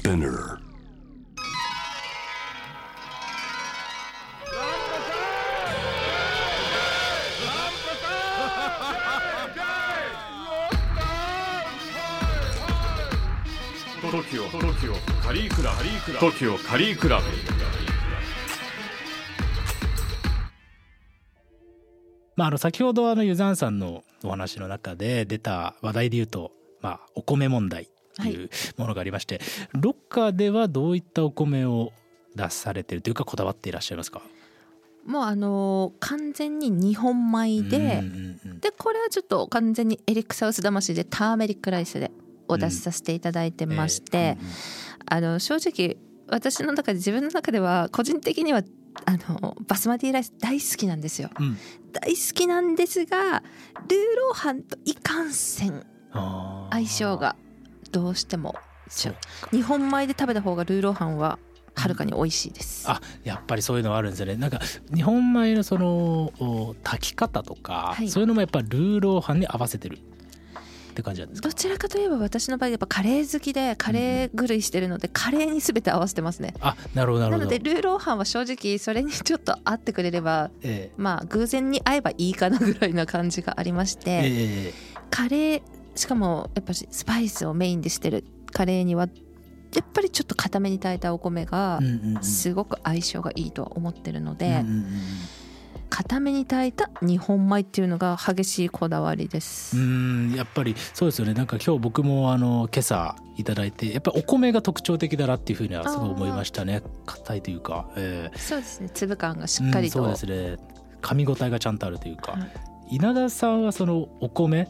[0.00, 0.58] Spinner.
[14.10, 15.70] トキオトキオカリークラ
[16.18, 17.20] トキオカリークラ
[22.36, 27.90] まあ、あの先ほどあのユザンさんのお話の中で出た話題で言うと、まあ、お米問題。
[28.20, 29.40] っていうものがありまして、
[29.72, 31.92] ロッカーではどういったお米を
[32.36, 34.22] 出されてるというかこだわっていらっしゃいますか？
[35.06, 38.02] もうあのー完全に日本米で、
[38.60, 42.10] でこれはちょっと完全にエリックサウス魂でターメリックライスで
[42.48, 44.38] お出しさせていただいてまして、え
[45.06, 45.96] あの正直
[46.28, 48.62] 私の中で自分の中では個人的には
[49.06, 51.30] あのバスマティライス大好きなんですよ。
[51.38, 51.46] うん。
[51.46, 51.58] うん
[51.92, 53.18] 大好きなんですが
[53.88, 55.84] ルーローハンといかんせん
[56.70, 57.34] 相性が
[57.92, 58.54] どうしても
[59.52, 61.38] 日本米で食べた方がルーローハンは
[61.74, 64.34] はるかに美味しいです、あやっぱりそういうのはあるんですよね。
[64.34, 64.60] なんか
[64.92, 68.08] 日本米のそのお炊き方とか、はい。
[68.08, 71.48] そういうのもやっぱルーローハンに合わせてるって感じなんですか？
[71.48, 76.54] どちらかといえば私の場合やっぱカレー好きでカレー狂いしてるのでカレーに全て合わせてますね。
[76.60, 77.38] あなるほどなるほど。
[77.38, 84.74] なのでルーローハンは正直それにちょっと合ってくれればえまあ偶然に合えばいいかなぐらいな感じがありましえて、え。
[85.08, 85.62] カレー
[85.94, 89.08] しかもやっぱしスパイスをメインでしてるカレーには
[89.74, 91.80] やっぱりちょっと固めに炊いたお米が
[92.22, 94.64] すごく相性がいいとは思ってるので、
[95.88, 99.76] 固めに炊いた日本米っていうのが激しいこだわりです。
[99.76, 101.34] うんやっぱりそうですよね。
[101.34, 106.82] なんか今日僕もあの今朝いただいてやっぱりお米が特徴的だなっていうふうにはすごい思いましたね。
[107.06, 108.38] 硬いというか、ええ。
[108.38, 108.90] そうですね。
[108.92, 110.64] 粒感がしっかりと、うんそうですね。
[111.02, 112.50] 噛み応えがちゃんとあるというか、はい。
[112.96, 114.68] 稲田さんはそのお米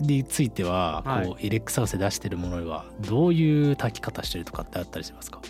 [0.00, 5.40] についてはこう、はいエレックスハウスで出してるものにはどういう炊き方してるとかってあったりしますか？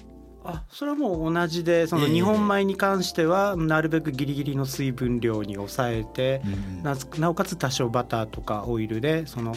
[0.44, 2.12] あそれはもう同じでそのええ。
[2.12, 6.40] 日本米に関してはなるべくギリギリの水分量に抑えて、
[6.82, 9.54] ななおかつ多少バターとかオイルでその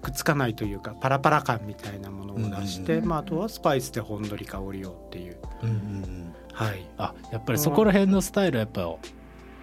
[0.00, 6.34] くっつかないというかパラパラ感みたいなものを出して、うんうんまあ、あとはスパイスでほんのり香りをっていう、うんうんうん。
[6.52, 8.96] はい、あやっぱりそこら辺のスタイルはやっぱ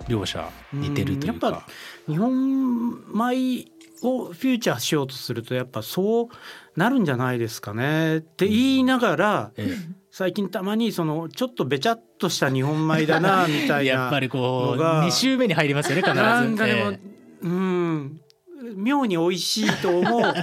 [0.09, 1.47] 両者似てるというか。
[1.47, 1.67] うんやっぱ
[2.07, 3.65] 日本米
[4.03, 6.27] をフューチャーしようとするとやっぱそう
[6.75, 8.17] なるんじゃないですかね。
[8.17, 9.75] って言いながら、え
[10.11, 16.21] 最近たまにそのちょっとべちゃっとした日本米だなみたいなえ やっぱりこうのが2週目に入りますよね必ず。
[16.21, 16.99] なんかでも、え。
[17.41, 18.21] うん
[18.85, 20.33] 妙に美味しいと思う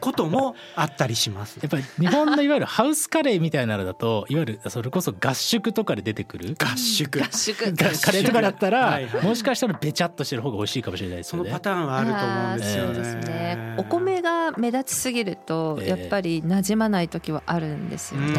[0.00, 1.60] こともあったりしますえ。
[1.66, 11.50] やっぱり日本のいわゆるハウスカレーみたいなのだといわゆるそれこそ合宿とかで出てくる合宿合宿が カレーとかだったらはいはいもしかしたらべちゃっとしてる方が美味しいかもしれないですよね。
[11.50, 12.94] そのパターンはあると思うんですよね。
[12.94, 13.74] そうですね。
[13.78, 18.34] お米が目立ちすぎるとええやっぱり馴染まない時はあるんですよね。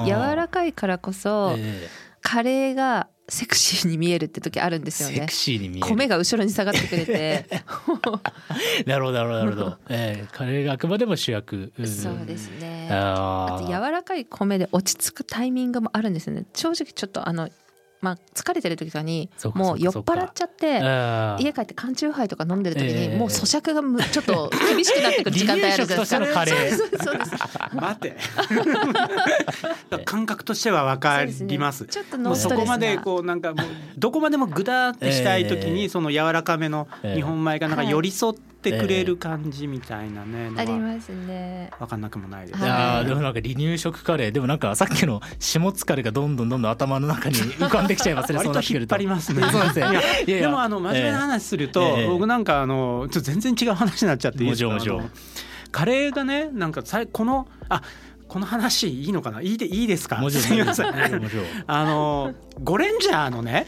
[0.00, 1.88] うん柔らかいからこそえ
[2.20, 5.14] カレーがセクシーに見えるって時あるんえですよね。
[5.14, 5.32] セク。
[5.32, 5.86] シーに見える。
[5.86, 7.46] 米が後ろに下がってくれて。
[8.86, 9.38] なるほどなるほど。
[9.38, 12.88] なるほど、ええカレーがあくまでも主役、うんそうですね。
[12.90, 16.44] あと柔らかい米で落ち着くタイミングもあるんですよね。
[16.54, 17.48] 正直ちょっとあの
[18.04, 20.78] まあ疲れてる時とかにもう酔っ払っちゃって
[21.42, 23.08] 家帰って缶チューハイとか飲んでる時ええ。
[23.08, 28.16] にもう咀嚼がむちょっと厳しくなってくる時間帯あるじゃないですかて
[30.04, 31.78] 感覚としては分かります。
[31.78, 31.88] すね。
[31.90, 33.66] ちょっとノーストレスなそこまでこうなんかもう
[33.96, 35.70] どこまでもグダーってしたい時ええ。
[35.70, 41.70] にその柔らかめの日本米がなんか寄り添ってくれる感じみたいなねありますね。
[41.78, 42.70] 分かんなくもないですいはい。
[42.70, 44.32] やーでもなんか離乳食カレー。
[44.32, 49.42] でもなんかさっきの下疲れがどんどんどんどん頭の中に浮かんできちゃいますね割と引っ張りますね。
[49.50, 49.86] そうですね。
[50.26, 52.06] いやでもあの真面目な話すると、ええ。
[52.08, 54.70] 僕なんかあのちょっと全然違う話になっちゃっていいですか？
[54.70, 55.24] もちろんもちろん。
[55.24, 55.34] あの
[55.72, 57.82] カレーがねなんかさいこのあ
[58.28, 59.42] この話いいのかな？
[59.42, 60.16] いいでいいですか？
[60.30, 60.94] すみません。
[61.66, 62.32] あの
[62.62, 63.66] ゴレンジャーのね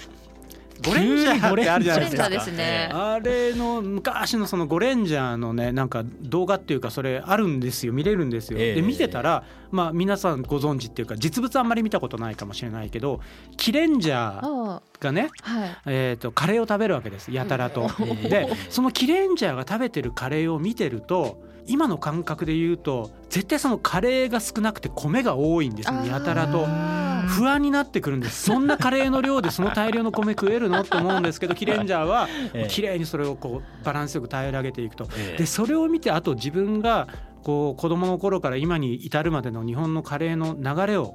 [0.84, 2.40] ゴレンジャーってあるじゃないですか。
[2.40, 2.90] すね。
[2.92, 7.92] あれの昔のそのゴレンジャーのねなんか動画っていうかそれあるんですよ。
[7.92, 8.58] 見れるんですよ。
[8.58, 8.74] ええ。
[8.74, 13.20] で見てたらまあ皆さんご存知っていうか実物あんまり見たことないかもしれないけど
[13.56, 15.76] キレンジャーあがねあはい。
[15.86, 17.32] えー、とカレーを食べるわけです。
[17.32, 17.90] やたらと。
[17.98, 18.22] うん。
[18.22, 27.15] でそのキレンジャーが食べてるカレーを見てると今の感覚で言うと絶対そのカレーが少なくて米が多いんですよやたらと。
[27.26, 28.44] 不安になってくるんです。
[28.44, 30.80] そんなカレーの量でその大量の米食えるの？
[30.80, 32.68] って思うんですけど キレンジャーはええ。
[32.70, 35.08] 綺麗にそれをこうバランスよく平らげていくと。
[35.16, 35.38] ええ。
[35.38, 37.08] でそれを見てあと自分が
[37.42, 41.14] こう子供の頃から今に至るまでの日本のカレーの流れを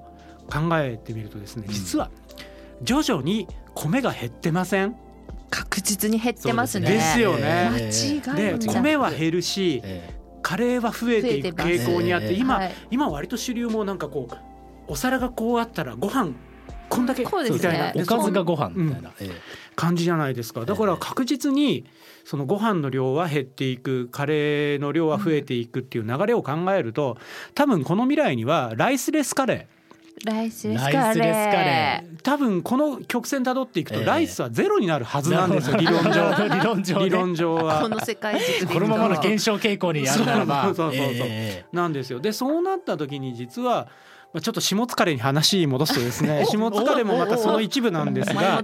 [0.50, 2.10] 考えてみるとですね実は
[2.81, 4.96] 徐々に米が減ってません？
[5.50, 6.90] 確実に減ってますね。
[6.90, 7.19] です。
[7.19, 7.69] よね。
[7.74, 8.60] 間違いでない。
[8.75, 10.10] 米は減るしえ
[10.42, 12.34] カカレーは増えていく傾向にあってええ。
[12.36, 12.74] 今、はい。
[12.90, 14.36] 今割と主流もなんかこう
[14.88, 16.31] お皿がこうあったらご飯
[16.89, 17.94] こんだけみたいな。
[17.95, 19.30] おかずがご飯みたいな、え
[19.78, 20.66] 感じじゃないですか。
[20.66, 21.86] だから確実に
[22.25, 27.18] そのご飯の量は減っていくカレーの量は増えていくっていう流れを考えると
[27.56, 29.68] 多分この未来にはライスレスカレ
[30.25, 31.04] ライスレえスカレー。
[31.04, 32.22] ライスレスカレー。
[32.22, 36.50] 多分この曲線たどっていくとええライスはゼロになるはーずなんですよ理論なるほど。
[36.50, 36.56] 上。
[36.60, 37.06] 理論上ね。
[37.06, 37.89] 理論上こは。
[37.89, 38.39] の世界
[38.72, 40.63] このままの減少傾向にあるならば。
[40.66, 41.66] そうそうそうそうえ。
[41.72, 42.19] なんですよ。
[42.19, 43.88] でそうなった時に実は
[44.33, 48.62] まあちょっと下疲れに話戻すとですね下疲れもまたその一部なんです前が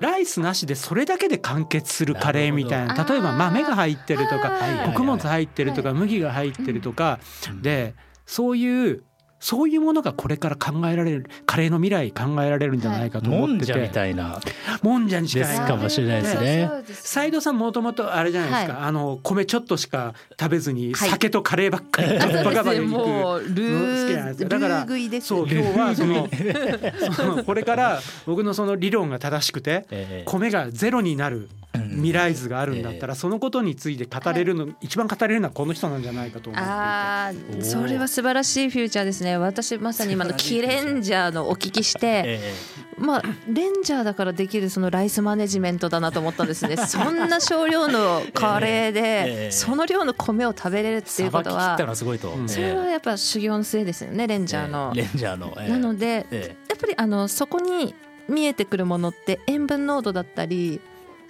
[0.00, 7.18] ライスなしでそれだけで完結するカレーみたいな例えば豆が入ってるとかはい穀物入ってるとか麦が入ってるとか
[7.50, 7.94] うんで
[8.26, 9.02] そういう
[9.42, 14.40] そういうものがこれから考えられるカレーの未来考えられるんじゃないかと思ってもんじゃみてたいな。
[14.82, 15.48] もんじゃに近い。
[15.48, 16.68] ですかもしれないですね。
[16.70, 21.10] そうです斉藤さんもともとあれじゃないですか、はあの米ちょっとしか食べずにはい。
[21.10, 22.90] 酒とカレーばっかりあそうバカバカですねいく。
[22.92, 24.48] もうル好きなんですよ。
[24.48, 26.28] ーだからルー食いですそう今日はその
[27.12, 30.22] そのこれから僕のその理論が正しくてええ。
[30.24, 31.48] 米がゼロになる
[31.92, 36.68] 未来図があるんだったらそのことについて語れるの一番語れるのはこの人なんじゃないかと思って。
[36.68, 39.36] あそれは素晴らしいフューチャーですね。
[39.36, 42.54] 私まさに今のキレンジャーのお聞きしてえ
[42.98, 46.76] まあレンジャーだからできるそのライスマネジメントだなと思ったんですね。
[46.86, 48.92] そんな少量のカレーええ。
[48.92, 54.92] でその量の米を食べれるっていうことはそれはやっぱ修行の末ですよねレンジャーの。
[54.96, 55.02] ええ。
[55.02, 55.70] レンジャーの、ええ。
[55.70, 56.56] なのでえ。
[56.68, 57.94] やっぱりあのそこに
[58.28, 60.80] 見えてくるものって塩分濃度だったり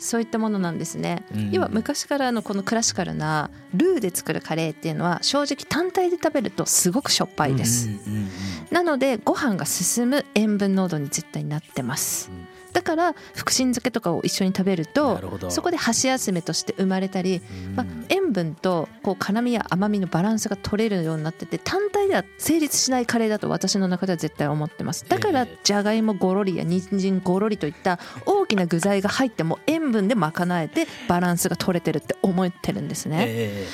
[0.03, 1.25] そういったものなんですね。
[1.35, 1.51] うん。
[1.53, 7.89] 要は昔からのこのクラシカルなルーで作るカレーっていうのは正直単体で食べるとすごくしょっぱいでえす。
[7.89, 8.29] うんうんうん
[8.73, 12.31] なのでご飯が進む塩分濃度に絶対なってます。
[12.73, 17.77] だから福神漬けとかを一緒に食べるなとそこで箸休めとして生まれたり、うん。
[17.77, 25.05] まあ、塩分とこう辛みや甘みのバランスが取れるようになってて単体では成立しないカレーだと私の中では絶対思ってます。
[25.07, 25.59] だからええ。
[25.63, 33.25] じゃがいもごろりや人参ごろりといった大きな具材が入っても塩分で賄えてバランスが取れてるって思ってるんですね。
[33.29, 33.67] え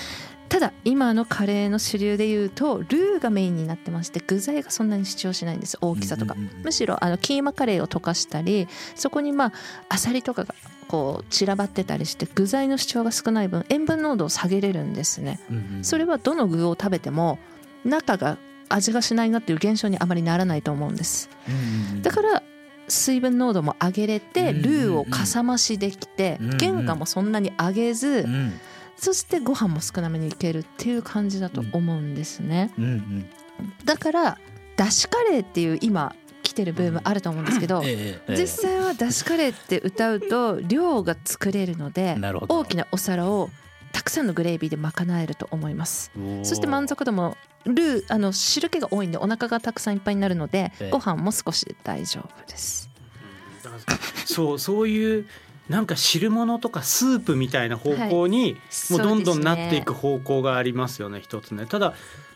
[0.49, 6.37] ただ今のカレーの主流でいうとルーがメインになってまして具材がそんなに主張しないんです大きさとか。
[6.65, 9.53] むしろあのキーマカレーを溶かしたりそこにまあ
[9.91, 10.55] アサリとかが
[10.87, 15.39] こう散らばってたりして具材の主張が少ない分塩分濃度を下げれるんですね。
[15.51, 15.85] えうんうん。
[15.85, 17.39] それはどの具を食べても
[17.85, 18.39] 中が
[18.71, 21.29] 味がしないなっていう現象にあまりならないと思うんです。
[22.03, 22.43] だから
[22.89, 28.61] 水分濃度も上げれてうんルーをかさ増しできて原価もそんなに上げずうん。
[28.99, 32.73] そしてご飯も少なめにいけるっていう感じだと思うんですね。
[33.85, 34.39] だから
[34.77, 37.83] だしカレーっていう今来てるブームあると思うんですけど
[38.29, 42.17] 実際はだしカレーって歌うと量が作れるので
[42.49, 43.51] 大きなお皿を
[43.99, 46.13] たくさんのグレービーで賄えると思います。
[46.45, 50.91] そして満足度もルーあの汁気が多いんでお腹がたくさんいっぱいになるのでええ。
[50.91, 52.89] ご飯も少しで大丈夫です。
[54.25, 55.27] そうそういう
[55.69, 58.57] なんか汁物とかスープみたいな方向に、
[58.91, 61.67] もうどんどんなっていく方向がありますよね一つね。
[61.67, 61.95] ただ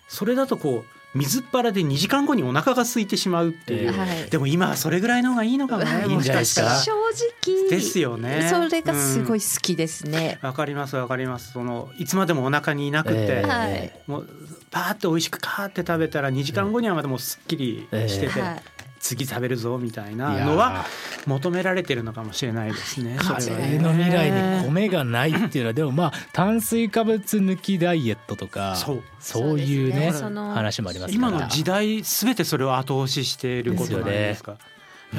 [0.08, 4.30] それだとこう水っ腹で2時間後にお腹が空いてしまうっていう、ええはい。
[4.30, 6.70] でも今はそれぐらいの方がいいのかもねいいんじゃないですか？
[6.80, 8.48] 正直ですよね。
[8.50, 11.52] それがすごい好きですね、わかりますわかります。
[11.52, 13.92] そのいつまでもお腹にいなくて、ええはい。
[14.06, 14.28] もう
[14.70, 18.62] パーって美味しくカーって食べたら2時間後にはまたもうすっきりしてて、はい
[19.02, 20.86] 次食べるぞみたいいなのは
[21.26, 23.16] 求められてるのかもしれないですね。
[23.18, 24.30] カレーの未来
[24.62, 29.02] に米がないっていうのはでもまあ炭水化物抜きダイエットとかそう。
[29.18, 31.28] そういうね話もありますから。
[31.28, 34.56] 今の時代すべてそれを後押ししていることなんですか？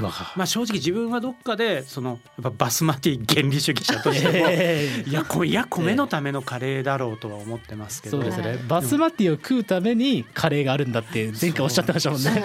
[0.02, 8.18] まあ正直自分はどっかでそのやっぱバスマティ原理主義者としても、え えいやこいや米のためのカレーだろうとは思ってますけど。
[8.18, 8.58] そうですね、はい。
[8.68, 12.44] バスマティを食うためにカレーがあるんだって前回おっしゃってましたもんね。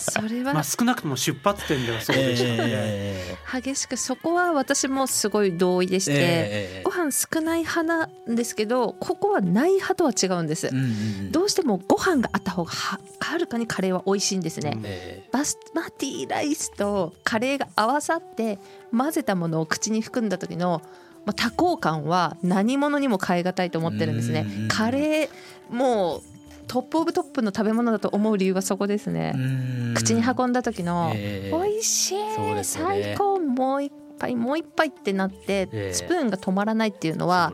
[0.00, 0.54] そ れは。
[0.54, 2.56] まあ少なくとも出発点ではそうでしたね。
[2.68, 10.88] え激しくそこは私もすごい同意でしえて、飯少ない派なんですけどここはない派とは違うんです、うんうんう
[11.28, 11.32] ん。
[11.32, 14.82] どうしてもご飯があった方がははるかにカレーは美味しいんですね、うん。
[14.84, 18.58] えバスマティライスとカレーが合わさって
[18.96, 20.82] 混ぜたものを口に含んだ時の
[21.24, 24.46] まあ多幸感は何物にも代え難いと思ってるんですね。
[24.68, 25.28] カレー
[25.70, 26.22] もう
[26.68, 31.50] トップオブトップの食べ物だと思う理由はそこですね、え口に運んだ時の、ええ。
[31.50, 32.62] 美味しい、ね。
[32.62, 35.94] 最高もう一杯もう一杯ってなって、ええ。
[35.94, 37.52] スプーンが止まらないっていうのそは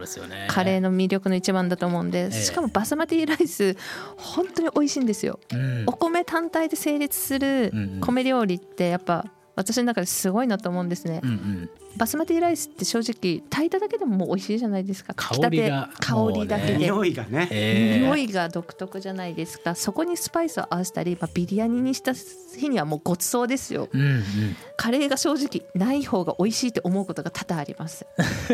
[0.48, 3.76] カレーの魅力の一番だと思うんで、えしかもバスマティライス
[4.16, 5.84] 本当に美味しいんですよ、うん。
[5.86, 15.14] お米単体で成立する米料理ってやっぱ私の中ですごいなと思うんですね、うんうんバスマティライスって正直炊いただけでももう美味しいじゃないですか。
[15.14, 16.06] 香りが炊きたて。
[16.06, 17.48] 香りだけで、匂いがね。
[17.50, 19.74] えー匂いが独特じゃないですか。
[19.74, 23.88] そこにスパイスを合わせたり、まあ、ビリヤニにした日にはもうごちそうですよ。
[23.92, 24.22] うんうん。
[24.76, 28.06] カレーが正直ない方が美味しいって思うことが多々あります。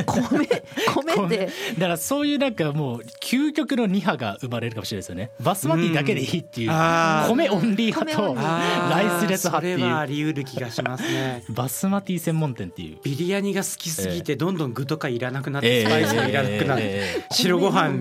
[0.07, 0.47] 米
[0.95, 5.31] 米ってだからそういうなんかもう究極の2派が生まれるかもしれないですよね。
[5.41, 6.71] バスマティだけでいいっていう。
[6.71, 7.31] あー。
[7.31, 11.43] 米オンリー派と米オンリーライスレス派ってそれはあいうり得る気がしますね。
[11.51, 12.99] バスマティ専門店っていう。
[13.03, 18.01] ビリヤニが好きすぎてどんどん具とかいらなくなっええてスパイスがいらなくなってえ白ご飯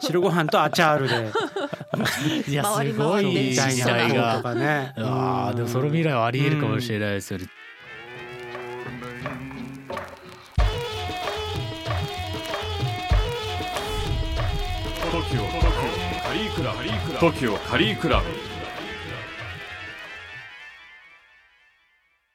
[0.00, 1.32] 白ご飯とアチャールで。
[2.48, 4.92] いやすごい時代がかね。
[4.96, 7.46] あーでもその未来はありえるかもしれないですよね。
[15.10, 15.42] TOKIO
[16.22, 16.82] カリークラブ
[17.18, 18.57] TOKIO カリークラブ